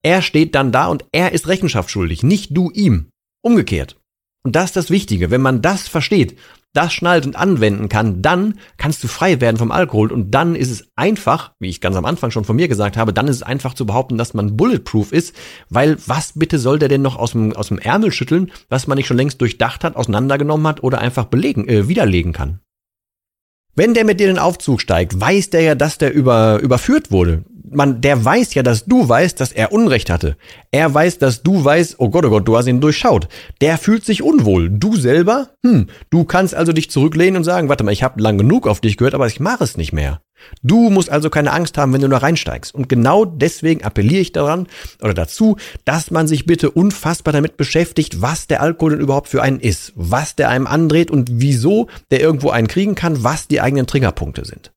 Er 0.04 0.22
steht 0.22 0.54
dann 0.54 0.70
da 0.70 0.86
und 0.86 1.04
er 1.10 1.32
ist 1.32 1.48
Rechenschaft 1.48 1.90
schuldig, 1.90 2.22
nicht 2.22 2.56
du 2.56 2.70
ihm. 2.70 3.08
Umgekehrt. 3.42 3.96
Und 4.44 4.54
das 4.54 4.66
ist 4.66 4.76
das 4.76 4.90
Wichtige. 4.90 5.32
Wenn 5.32 5.40
man 5.40 5.62
das 5.62 5.88
versteht, 5.88 6.38
das 6.72 6.92
schnallt 6.92 7.26
und 7.26 7.36
anwenden 7.36 7.88
kann, 7.88 8.22
dann 8.22 8.58
kannst 8.76 9.02
du 9.02 9.08
frei 9.08 9.40
werden 9.40 9.56
vom 9.56 9.70
Alkohol 9.70 10.12
und 10.12 10.30
dann 10.32 10.54
ist 10.54 10.70
es 10.70 10.88
einfach, 10.94 11.52
wie 11.58 11.68
ich 11.68 11.80
ganz 11.80 11.96
am 11.96 12.04
Anfang 12.04 12.30
schon 12.30 12.44
von 12.44 12.56
mir 12.56 12.68
gesagt 12.68 12.96
habe, 12.96 13.12
dann 13.12 13.28
ist 13.28 13.36
es 13.36 13.42
einfach 13.42 13.74
zu 13.74 13.86
behaupten, 13.86 14.18
dass 14.18 14.34
man 14.34 14.56
bulletproof 14.56 15.12
ist, 15.12 15.34
weil 15.70 15.96
was 16.06 16.32
bitte 16.34 16.58
soll 16.58 16.78
der 16.78 16.88
denn 16.88 17.02
noch 17.02 17.16
aus 17.16 17.32
dem, 17.32 17.54
aus 17.54 17.68
dem 17.68 17.78
Ärmel 17.78 18.12
schütteln, 18.12 18.52
was 18.68 18.86
man 18.86 18.96
nicht 18.96 19.06
schon 19.06 19.16
längst 19.16 19.40
durchdacht 19.40 19.84
hat, 19.84 19.96
auseinandergenommen 19.96 20.66
hat 20.66 20.82
oder 20.82 20.98
einfach 20.98 21.24
belegen, 21.24 21.66
äh, 21.68 21.88
widerlegen 21.88 22.32
kann? 22.32 22.60
Wenn 23.76 23.94
der 23.94 24.04
mit 24.04 24.18
dir 24.18 24.28
in 24.28 24.34
den 24.34 24.42
Aufzug 24.42 24.80
steigt, 24.80 25.20
weiß 25.20 25.50
der 25.50 25.60
ja, 25.60 25.74
dass 25.74 25.98
der 25.98 26.12
über, 26.12 26.58
überführt 26.60 27.10
wurde 27.10 27.44
man, 27.70 28.00
der 28.00 28.24
weiß 28.24 28.54
ja, 28.54 28.62
dass 28.62 28.84
du 28.84 29.08
weißt, 29.08 29.40
dass 29.40 29.52
er 29.52 29.72
Unrecht 29.72 30.10
hatte. 30.10 30.36
Er 30.70 30.92
weiß, 30.92 31.18
dass 31.18 31.42
du 31.42 31.64
weißt, 31.64 31.96
oh 31.98 32.10
Gott, 32.10 32.24
oh 32.24 32.30
Gott, 32.30 32.48
du 32.48 32.56
hast 32.56 32.66
ihn 32.66 32.80
durchschaut. 32.80 33.28
Der 33.60 33.78
fühlt 33.78 34.04
sich 34.04 34.22
unwohl. 34.22 34.70
Du 34.70 34.96
selber, 34.96 35.50
hm, 35.64 35.88
du 36.10 36.24
kannst 36.24 36.54
also 36.54 36.72
dich 36.72 36.90
zurücklehnen 36.90 37.38
und 37.38 37.44
sagen, 37.44 37.68
warte 37.68 37.84
mal, 37.84 37.92
ich 37.92 38.02
habe 38.02 38.20
lang 38.20 38.38
genug 38.38 38.66
auf 38.66 38.80
dich 38.80 38.96
gehört, 38.96 39.14
aber 39.14 39.26
ich 39.26 39.40
mache 39.40 39.64
es 39.64 39.76
nicht 39.76 39.92
mehr. 39.92 40.20
Du 40.62 40.90
musst 40.90 41.10
also 41.10 41.30
keine 41.30 41.52
Angst 41.52 41.78
haben, 41.78 41.92
wenn 41.92 42.00
du 42.00 42.08
da 42.08 42.18
reinsteigst. 42.18 42.74
Und 42.74 42.88
genau 42.88 43.24
deswegen 43.24 43.84
appelliere 43.84 44.20
ich 44.20 44.32
daran 44.32 44.66
oder 45.02 45.14
dazu, 45.14 45.56
dass 45.84 46.10
man 46.10 46.28
sich 46.28 46.46
bitte 46.46 46.70
unfassbar 46.70 47.32
damit 47.32 47.56
beschäftigt, 47.56 48.22
was 48.22 48.46
der 48.46 48.62
Alkohol 48.62 48.92
denn 48.92 49.00
überhaupt 49.00 49.28
für 49.28 49.42
einen 49.42 49.60
ist, 49.60 49.92
was 49.94 50.36
der 50.36 50.48
einem 50.48 50.66
andreht 50.66 51.10
und 51.10 51.28
wieso 51.32 51.88
der 52.10 52.20
irgendwo 52.20 52.50
einen 52.50 52.68
kriegen 52.68 52.94
kann, 52.94 53.24
was 53.24 53.48
die 53.48 53.60
eigenen 53.60 53.86
Triggerpunkte 53.86 54.44
sind. 54.44 54.72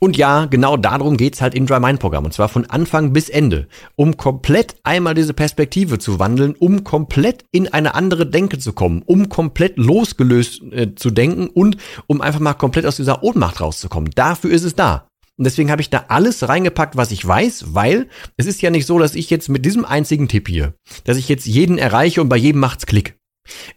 Und 0.00 0.16
ja, 0.16 0.46
genau 0.46 0.76
darum 0.76 1.16
geht's 1.16 1.40
halt 1.40 1.54
im 1.54 1.66
Dry 1.66 1.80
Mind 1.80 2.00
Programm. 2.00 2.24
Und 2.24 2.34
zwar 2.34 2.48
von 2.48 2.66
Anfang 2.66 3.12
bis 3.12 3.28
Ende. 3.28 3.68
Um 3.96 4.16
komplett 4.16 4.76
einmal 4.82 5.14
diese 5.14 5.34
Perspektive 5.34 5.98
zu 5.98 6.18
wandeln, 6.18 6.54
um 6.58 6.84
komplett 6.84 7.44
in 7.52 7.68
eine 7.68 7.94
andere 7.94 8.26
Denke 8.26 8.58
zu 8.58 8.72
kommen, 8.72 9.02
um 9.06 9.28
komplett 9.28 9.76
losgelöst 9.78 10.62
äh, 10.72 10.94
zu 10.94 11.10
denken 11.10 11.46
und 11.46 11.76
um 12.06 12.20
einfach 12.20 12.40
mal 12.40 12.54
komplett 12.54 12.86
aus 12.86 12.96
dieser 12.96 13.22
Ohnmacht 13.22 13.60
rauszukommen. 13.60 14.10
Dafür 14.14 14.50
ist 14.50 14.64
es 14.64 14.74
da. 14.74 15.08
Und 15.36 15.44
deswegen 15.44 15.70
habe 15.70 15.82
ich 15.82 15.90
da 15.90 16.04
alles 16.08 16.48
reingepackt, 16.48 16.96
was 16.96 17.10
ich 17.10 17.26
weiß, 17.26 17.74
weil 17.74 18.08
es 18.36 18.46
ist 18.46 18.62
ja 18.62 18.70
nicht 18.70 18.86
so, 18.86 18.98
dass 18.98 19.16
ich 19.16 19.30
jetzt 19.30 19.48
mit 19.48 19.64
diesem 19.64 19.84
einzigen 19.84 20.28
Tipp 20.28 20.48
hier, 20.48 20.74
dass 21.04 21.16
ich 21.16 21.28
jetzt 21.28 21.46
jeden 21.46 21.76
erreiche 21.76 22.20
und 22.20 22.28
bei 22.28 22.36
jedem 22.36 22.60
macht's 22.60 22.86
Klick. 22.86 23.16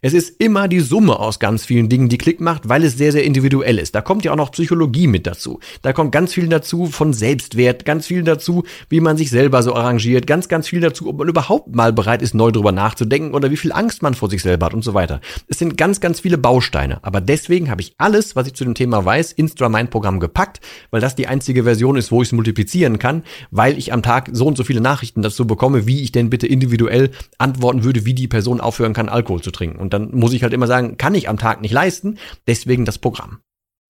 Es 0.01 0.13
ist 0.13 0.39
immer 0.39 0.67
die 0.67 0.79
Summe 0.79 1.19
aus 1.19 1.39
ganz 1.39 1.65
vielen 1.65 1.89
Dingen, 1.89 2.07
die 2.07 2.17
Klick 2.17 2.39
macht, 2.39 2.69
weil 2.69 2.83
es 2.83 2.97
sehr, 2.97 3.12
sehr 3.12 3.24
individuell 3.24 3.79
ist. 3.79 3.95
Da 3.95 4.01
kommt 4.01 4.24
ja 4.24 4.31
auch 4.31 4.38
noch 4.38 4.51
Psychologie 4.51 5.07
mit 5.07 5.27
dazu. 5.27 5.59
Da 5.81 5.91
kommt 5.91 6.12
ganz 6.12 6.33
viel 6.33 6.47
dazu 6.47 6.86
von 6.86 7.13
Selbstwert, 7.13 7.83
ganz 7.83 8.07
viel 8.07 8.24
dazu, 8.24 8.63
wie 8.89 9.00
man 9.00 9.17
sich 9.17 9.29
selber 9.29 9.63
so 9.63 9.75
arrangiert, 9.75 10.27
ganz, 10.27 10.47
ganz 10.47 10.67
viel 10.67 10.81
dazu, 10.81 11.09
ob 11.09 11.17
man 11.17 11.27
überhaupt 11.27 11.75
mal 11.75 11.91
bereit 11.91 12.21
ist, 12.21 12.36
neu 12.36 12.51
drüber 12.51 12.71
nachzudenken 12.71 13.33
oder 13.33 13.51
wie 13.51 13.57
viel 13.57 13.71
Angst 13.71 14.01
man 14.01 14.13
vor 14.13 14.29
sich 14.29 14.41
selber 14.41 14.67
hat 14.67 14.74
und 14.74 14.83
so 14.83 14.93
weiter. 14.93 15.19
Es 15.47 15.59
sind 15.59 15.77
ganz, 15.77 16.00
ganz 16.00 16.19
viele 16.19 16.38
Bausteine. 16.38 17.00
Aber 17.03 17.19
deswegen 17.19 17.69
habe 17.69 17.81
ich 17.81 17.93
alles, 17.97 18.36
was 18.36 18.47
ich 18.47 18.53
zu 18.53 18.63
dem 18.63 18.75
Thema 18.75 19.03
weiß, 19.03 19.31
ins 19.33 19.55
Dramind-Programm 19.55 20.19
gepackt, 20.19 20.62
weil 20.91 21.01
das 21.01 21.15
die 21.15 21.27
einzige 21.27 21.63
Version 21.63 21.97
ist, 21.97 22.12
wo 22.12 22.21
ich 22.21 22.29
es 22.29 22.33
multiplizieren 22.33 23.00
kann, 23.00 23.24
weil 23.51 23.77
ich 23.77 23.91
am 23.91 24.03
Tag 24.03 24.29
so 24.31 24.45
und 24.45 24.57
so 24.57 24.63
viele 24.63 24.79
Nachrichten 24.81 25.24
dazu 25.24 25.45
bekomme, 25.47 25.88
wie 25.88 26.03
ich 26.03 26.12
denn 26.12 26.29
bitte 26.29 26.47
individuell 26.47 27.09
antworten 27.39 27.83
würde, 27.83 28.05
wie 28.05 28.13
die 28.13 28.27
Person 28.27 28.62
aufhören 28.62 28.93
kann, 28.93 29.09
Alkohol 29.09 29.41
zu 29.41 29.51
trinken. 29.51 29.57
Und 29.66 29.94
dann 29.94 30.12
muss 30.12 30.34
ich 30.34 30.44
halt 30.44 30.54
immer 30.54 30.68
sagen, 30.68 30.98
kann 30.98 31.16
ich 31.16 31.30
am 31.30 31.38
Tag 31.38 31.62
nicht 31.62 31.74
leisten, 31.74 32.18
deswegen 32.48 32.86
das 32.86 32.98
Programm. 32.98 33.40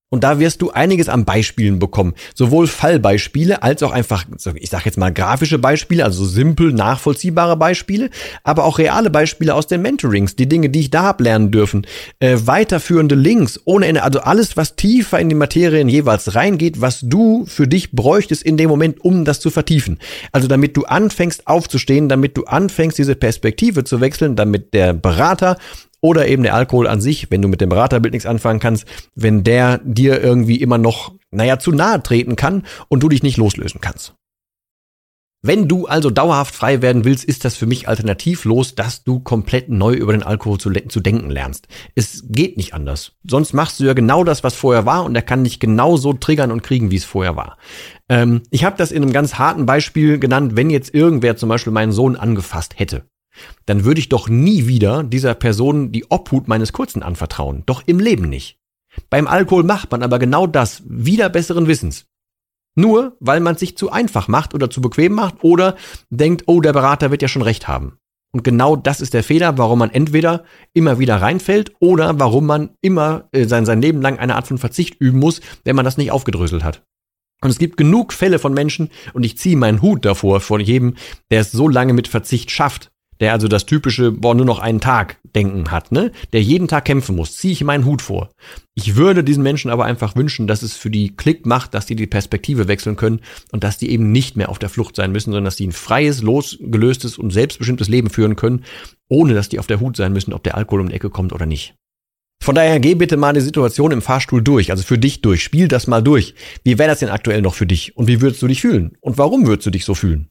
Und 0.09 0.23
da 0.23 0.39
wirst 0.39 0.61
du 0.61 0.71
einiges 0.71 1.09
an 1.09 1.25
Beispielen 1.25 1.79
bekommen. 1.79 2.13
Sowohl 2.33 2.67
Fallbeispiele 2.67 3.61
als 3.61 3.83
auch 3.83 3.91
einfach, 3.91 4.23
ich 4.55 4.69
sag 4.69 4.85
jetzt 4.85 4.97
mal 4.97 5.11
grafische 5.11 5.59
Beispiele, 5.59 6.05
also 6.05 6.23
simpel 6.23 6.71
nachvollziehbare 6.71 7.57
Beispiele, 7.57 8.09
aber 8.45 8.63
auch 8.63 8.79
reale 8.79 9.09
Beispiele 9.09 9.53
aus 9.53 9.67
den 9.67 9.81
Mentorings, 9.81 10.37
die 10.37 10.47
Dinge, 10.47 10.69
die 10.69 10.79
ich 10.79 10.91
da 10.91 11.03
hab 11.03 11.19
lernen 11.19 11.51
dürfen, 11.51 11.85
äh, 12.19 12.37
weiterführende 12.45 13.15
Links, 13.15 13.59
ohne 13.65 13.87
Ende, 13.87 14.03
also 14.03 14.21
alles, 14.21 14.55
was 14.55 14.77
tiefer 14.77 15.19
in 15.19 15.27
die 15.27 15.35
Materien 15.35 15.89
jeweils 15.89 16.35
reingeht, 16.35 16.79
was 16.79 17.01
du 17.01 17.45
für 17.45 17.67
dich 17.67 17.91
bräuchtest 17.91 18.43
in 18.43 18.55
dem 18.55 18.69
Moment, 18.69 19.03
um 19.03 19.25
das 19.25 19.41
zu 19.41 19.49
vertiefen. 19.49 19.99
Also 20.31 20.47
damit 20.47 20.77
du 20.77 20.85
anfängst 20.85 21.47
aufzustehen, 21.47 22.07
damit 22.07 22.37
du 22.37 22.45
anfängst, 22.45 22.97
diese 22.97 23.15
Perspektive 23.15 23.83
zu 23.83 23.99
wechseln, 23.99 24.37
damit 24.37 24.73
der 24.73 24.93
Berater 24.93 25.57
Oder 26.01 26.27
eben 26.27 26.43
der 26.43 26.53
Alkohol 26.53 26.87
an 26.87 27.01
sich, 27.01 27.31
wenn 27.31 27.41
du 27.41 27.47
mit 27.47 27.61
dem 27.61 27.69
Beraterbild 27.69 28.13
nichts 28.13 28.27
anfangen 28.27 28.59
kannst, 28.59 28.85
wenn 29.15 29.43
der 29.43 29.79
dir 29.83 30.21
irgendwie 30.21 30.61
immer 30.61 30.77
noch, 30.77 31.13
naja, 31.31 31.59
zu 31.59 31.71
nahe 31.71 32.01
treten 32.03 32.35
kann 32.35 32.65
und 32.87 33.01
du 33.01 33.09
dich 33.09 33.23
nicht 33.23 33.37
loslösen 33.37 33.81
kannst. 33.81 34.15
Wenn 35.43 35.67
du 35.67 35.85
also 35.85 36.09
dauerhaft 36.09 36.55
frei 36.55 36.81
werden 36.81 37.05
willst, 37.05 37.23
ist 37.23 37.45
das 37.45 37.55
für 37.55 37.67
mich 37.67 37.87
alternativlos, 37.87 38.73
dass 38.73 39.03
du 39.03 39.19
komplett 39.19 39.69
neu 39.69 39.93
über 39.93 40.11
den 40.11 40.23
Alkohol 40.23 40.57
zu, 40.57 40.71
zu, 40.71 40.99
denken 40.99 41.29
lernst. 41.29 41.67
Es 41.93 42.25
geht 42.27 42.57
nicht 42.57 42.73
anders. 42.73 43.13
Sonst 43.23 43.53
machst 43.53 43.79
du 43.79 43.83
ja 43.83 43.93
genau 43.93 44.23
das, 44.23 44.43
was 44.43 44.55
vorher 44.55 44.87
war 44.87 45.05
und 45.05 45.15
er 45.15 45.21
kann 45.21 45.43
dich 45.43 45.59
genauso 45.59 46.13
triggern 46.13 46.51
und 46.51 46.63
kriegen, 46.63 46.89
wie 46.89 46.95
es 46.95 47.05
vorher 47.05 47.35
war. 47.35 47.57
Ähm, 48.09 48.41
ich 48.49 48.65
habe 48.65 48.77
das 48.77 48.91
in 48.91 49.03
einem 49.03 49.13
ganz 49.13 49.35
harten 49.35 49.67
Beispiel 49.67 50.17
genannt, 50.17 50.55
wenn 50.55 50.71
jetzt 50.71 50.93
irgendwer 50.93 51.37
zum 51.37 51.49
Beispiel 51.49 51.71
meinen 51.71 51.91
Sohn 51.91 52.15
angefasst 52.15 52.79
hätte. 52.79 53.05
Dann 53.65 53.85
würde 53.85 53.99
ich 53.99 54.09
doch 54.09 54.29
nie 54.29 54.67
wieder 54.67 55.03
dieser 55.03 55.33
Person 55.33 55.91
die 55.91 56.05
Obhut 56.09 56.47
meines 56.47 56.73
Kurzen 56.73 57.03
anvertrauen. 57.03 57.63
Doch 57.65 57.83
im 57.85 57.99
Leben 57.99 58.29
nicht. 58.29 58.59
Beim 59.09 59.27
Alkohol 59.27 59.63
macht 59.63 59.91
man 59.91 60.03
aber 60.03 60.19
genau 60.19 60.47
das, 60.47 60.83
wieder 60.85 61.29
besseren 61.29 61.67
Wissens. 61.67 62.05
Nur, 62.75 63.17
weil 63.19 63.39
man 63.39 63.55
es 63.55 63.59
sich 63.59 63.77
zu 63.77 63.91
einfach 63.91 64.27
macht 64.27 64.53
oder 64.53 64.69
zu 64.69 64.81
bequem 64.81 65.13
macht 65.13 65.43
oder 65.43 65.75
denkt, 66.09 66.43
oh, 66.45 66.61
der 66.61 66.73
Berater 66.73 67.09
wird 67.11 67.21
ja 67.21 67.27
schon 67.27 67.41
recht 67.41 67.67
haben. 67.67 67.97
Und 68.31 68.43
genau 68.43 68.75
das 68.75 69.01
ist 69.01 69.13
der 69.13 69.23
Fehler, 69.23 69.57
warum 69.57 69.79
man 69.79 69.89
entweder 69.89 70.43
immer 70.73 70.99
wieder 70.99 71.15
reinfällt 71.15 71.73
oder 71.79 72.19
warum 72.19 72.45
man 72.45 72.69
immer 72.81 73.29
äh, 73.31 73.45
sein, 73.45 73.65
sein 73.65 73.81
Leben 73.81 74.01
lang 74.01 74.19
eine 74.19 74.35
Art 74.35 74.47
von 74.47 74.57
Verzicht 74.57 74.99
üben 74.99 75.19
muss, 75.19 75.41
wenn 75.63 75.75
man 75.75 75.85
das 75.85 75.97
nicht 75.97 76.11
aufgedröselt 76.11 76.63
hat. 76.63 76.83
Und 77.41 77.49
es 77.49 77.59
gibt 77.59 77.77
genug 77.77 78.13
Fälle 78.13 78.39
von 78.39 78.53
Menschen, 78.53 78.89
und 79.13 79.23
ich 79.23 79.37
ziehe 79.37 79.57
meinen 79.57 79.81
Hut 79.81 80.05
davor 80.05 80.39
vor 80.39 80.59
jedem, 80.59 80.95
der 81.31 81.41
es 81.41 81.51
so 81.51 81.67
lange 81.67 81.93
mit 81.93 82.07
Verzicht 82.07 82.51
schafft, 82.51 82.91
der 83.19 83.33
also 83.33 83.47
das 83.47 83.65
typische, 83.65 84.11
boah, 84.11 84.35
nur 84.35 84.45
noch 84.45 84.59
einen 84.59 84.79
Tag 84.79 85.17
denken 85.35 85.71
hat, 85.71 85.91
ne? 85.91 86.11
Der 86.33 86.41
jeden 86.41 86.67
Tag 86.67 86.85
kämpfen 86.85 87.15
muss, 87.15 87.35
ziehe 87.35 87.53
ich 87.53 87.63
meinen 87.63 87.85
Hut 87.85 88.01
vor. 88.01 88.29
Ich 88.75 88.95
würde 88.95 89.23
diesen 89.23 89.43
Menschen 89.43 89.71
aber 89.71 89.85
einfach 89.85 90.15
wünschen, 90.15 90.47
dass 90.47 90.61
es 90.61 90.75
für 90.75 90.89
die 90.89 91.15
Klick 91.15 91.45
macht, 91.45 91.73
dass 91.73 91.85
die 91.85 91.95
die 91.95 92.07
Perspektive 92.07 92.67
wechseln 92.67 92.95
können 92.95 93.21
und 93.51 93.63
dass 93.63 93.77
die 93.77 93.89
eben 93.89 94.11
nicht 94.11 94.37
mehr 94.37 94.49
auf 94.49 94.59
der 94.59 94.69
Flucht 94.69 94.95
sein 94.95 95.11
müssen, 95.11 95.31
sondern 95.31 95.45
dass 95.45 95.55
die 95.55 95.67
ein 95.67 95.71
freies, 95.71 96.21
losgelöstes 96.21 97.17
und 97.17 97.31
selbstbestimmtes 97.31 97.87
Leben 97.87 98.09
führen 98.09 98.35
können, 98.35 98.63
ohne 99.09 99.33
dass 99.33 99.49
die 99.49 99.59
auf 99.59 99.67
der 99.67 99.79
Hut 99.79 99.97
sein 99.97 100.13
müssen, 100.13 100.33
ob 100.33 100.43
der 100.43 100.55
Alkohol 100.55 100.81
um 100.81 100.89
die 100.89 100.95
Ecke 100.95 101.09
kommt 101.09 101.33
oder 101.33 101.45
nicht. 101.45 101.75
Von 102.41 102.55
daher 102.55 102.79
geh 102.79 102.95
bitte 102.95 103.17
mal 103.17 103.33
die 103.33 103.41
Situation 103.41 103.91
im 103.91 104.01
Fahrstuhl 104.01 104.41
durch, 104.41 104.71
also 104.71 104.83
für 104.83 104.97
dich 104.97 105.21
durch. 105.21 105.43
Spiel 105.43 105.67
das 105.67 105.87
mal 105.87 106.01
durch. 106.01 106.35
Wie 106.63 106.77
wäre 106.77 106.89
das 106.89 106.99
denn 106.99 107.09
aktuell 107.09 107.41
noch 107.41 107.55
für 107.55 107.65
dich? 107.65 107.97
Und 107.97 108.07
wie 108.07 108.21
würdest 108.21 108.41
du 108.41 108.47
dich 108.47 108.61
fühlen? 108.61 108.95
Und 109.01 109.17
warum 109.17 109.47
würdest 109.47 109.65
du 109.65 109.71
dich 109.71 109.85
so 109.85 109.95
fühlen? 109.95 110.29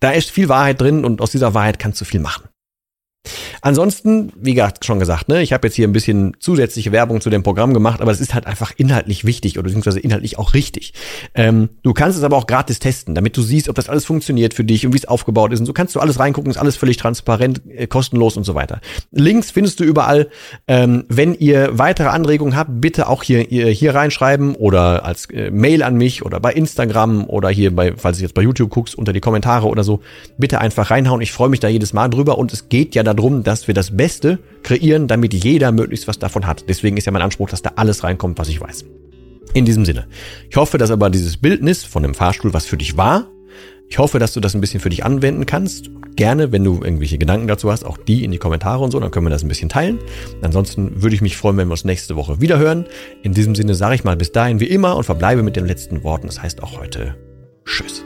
Da 0.00 0.12
ist 0.12 0.30
viel 0.30 0.48
Wahrheit 0.48 0.80
drin 0.80 1.04
und 1.04 1.20
aus 1.20 1.30
dieser 1.30 1.54
Wahrheit 1.54 1.78
kannst 1.78 2.00
du 2.00 2.04
viel 2.04 2.20
machen. 2.20 2.48
Ansonsten, 3.62 4.32
wie 4.36 4.54
gesagt, 4.54 4.84
schon 4.86 4.98
gesagt, 4.98 5.28
ne, 5.28 5.42
ich 5.42 5.52
habe 5.52 5.66
jetzt 5.66 5.74
hier 5.74 5.86
ein 5.86 5.92
bisschen 5.92 6.36
zusätzliche 6.40 6.92
Werbung 6.92 7.20
zu 7.20 7.28
dem 7.28 7.42
Programm 7.42 7.74
gemacht, 7.74 8.00
aber 8.00 8.10
es 8.10 8.20
ist 8.20 8.32
halt 8.32 8.46
einfach 8.46 8.72
inhaltlich 8.76 9.24
wichtig 9.24 9.58
oder 9.58 9.64
beziehungsweise 9.64 10.00
inhaltlich 10.00 10.38
auch 10.38 10.54
richtig. 10.54 10.94
Ähm, 11.34 11.68
du 11.82 11.92
kannst 11.92 12.16
es 12.16 12.24
aber 12.24 12.36
auch 12.36 12.46
gratis 12.46 12.78
testen, 12.78 13.14
damit 13.14 13.36
du 13.36 13.42
siehst, 13.42 13.68
ob 13.68 13.74
das 13.74 13.90
alles 13.90 14.06
funktioniert 14.06 14.54
für 14.54 14.64
dich 14.64 14.86
und 14.86 14.94
wie 14.94 14.98
es 14.98 15.04
aufgebaut 15.04 15.52
ist. 15.52 15.60
Und 15.60 15.66
so 15.66 15.74
kannst 15.74 15.94
du 15.94 16.00
alles 16.00 16.18
reingucken, 16.18 16.50
ist 16.50 16.56
alles 16.56 16.76
völlig 16.76 16.96
transparent, 16.96 17.60
äh, 17.68 17.86
kostenlos 17.86 18.38
und 18.38 18.44
so 18.44 18.54
weiter. 18.54 18.80
Links 19.10 19.50
findest 19.50 19.80
du 19.80 19.84
überall. 19.84 20.30
Ähm, 20.66 21.04
wenn 21.08 21.34
ihr 21.34 21.78
weitere 21.78 22.08
Anregungen 22.08 22.56
habt, 22.56 22.80
bitte 22.80 23.08
auch 23.08 23.22
hier, 23.22 23.40
hier, 23.40 23.66
hier 23.66 23.94
reinschreiben 23.94 24.54
oder 24.54 25.04
als 25.04 25.26
äh, 25.26 25.50
Mail 25.50 25.82
an 25.82 25.96
mich 25.96 26.24
oder 26.24 26.40
bei 26.40 26.54
Instagram 26.54 27.26
oder 27.26 27.50
hier 27.50 27.76
bei, 27.76 27.92
falls 27.96 28.16
du 28.16 28.22
jetzt 28.22 28.34
bei 28.34 28.42
YouTube 28.42 28.70
guckst, 28.70 28.94
unter 28.94 29.12
die 29.12 29.20
Kommentare 29.20 29.66
oder 29.66 29.84
so. 29.84 30.00
Bitte 30.38 30.60
einfach 30.60 30.90
reinhauen. 30.90 31.20
Ich 31.20 31.32
freue 31.32 31.50
mich 31.50 31.60
da 31.60 31.68
jedes 31.68 31.92
Mal 31.92 32.08
drüber 32.08 32.38
und 32.38 32.54
es 32.54 32.70
geht 32.70 32.94
ja 32.94 33.02
darum, 33.14 33.42
dass 33.42 33.66
wir 33.66 33.74
das 33.74 33.96
Beste 33.96 34.38
kreieren, 34.62 35.08
damit 35.08 35.32
jeder 35.34 35.72
möglichst 35.72 36.08
was 36.08 36.18
davon 36.18 36.46
hat. 36.46 36.64
Deswegen 36.68 36.96
ist 36.96 37.06
ja 37.06 37.12
mein 37.12 37.22
Anspruch, 37.22 37.50
dass 37.50 37.62
da 37.62 37.72
alles 37.76 38.04
reinkommt, 38.04 38.38
was 38.38 38.48
ich 38.48 38.60
weiß. 38.60 38.84
In 39.54 39.64
diesem 39.64 39.84
Sinne. 39.84 40.06
Ich 40.48 40.56
hoffe, 40.56 40.78
dass 40.78 40.90
aber 40.90 41.10
dieses 41.10 41.36
Bildnis 41.36 41.84
von 41.84 42.02
dem 42.02 42.14
Fahrstuhl 42.14 42.54
was 42.54 42.66
für 42.66 42.76
dich 42.76 42.96
war. 42.96 43.28
Ich 43.88 43.98
hoffe, 43.98 44.20
dass 44.20 44.32
du 44.32 44.40
das 44.40 44.54
ein 44.54 44.60
bisschen 44.60 44.80
für 44.80 44.88
dich 44.88 45.04
anwenden 45.04 45.46
kannst. 45.46 45.90
Gerne, 46.14 46.52
wenn 46.52 46.62
du 46.62 46.80
irgendwelche 46.82 47.18
Gedanken 47.18 47.48
dazu 47.48 47.72
hast, 47.72 47.84
auch 47.84 47.96
die 47.96 48.24
in 48.24 48.30
die 48.30 48.38
Kommentare 48.38 48.82
und 48.84 48.92
so, 48.92 49.00
dann 49.00 49.10
können 49.10 49.26
wir 49.26 49.30
das 49.30 49.42
ein 49.42 49.48
bisschen 49.48 49.68
teilen. 49.68 49.98
Ansonsten 50.42 51.02
würde 51.02 51.16
ich 51.16 51.22
mich 51.22 51.36
freuen, 51.36 51.56
wenn 51.56 51.68
wir 51.68 51.72
uns 51.72 51.84
nächste 51.84 52.14
Woche 52.14 52.40
wieder 52.40 52.58
hören. 52.58 52.86
In 53.22 53.34
diesem 53.34 53.56
Sinne 53.56 53.74
sage 53.74 53.96
ich 53.96 54.04
mal 54.04 54.16
bis 54.16 54.30
dahin 54.30 54.60
wie 54.60 54.66
immer 54.66 54.96
und 54.96 55.04
verbleibe 55.04 55.42
mit 55.42 55.56
den 55.56 55.66
letzten 55.66 56.04
Worten. 56.04 56.28
Das 56.28 56.40
heißt 56.40 56.62
auch 56.62 56.78
heute 56.78 57.16
Tschüss. 57.64 58.04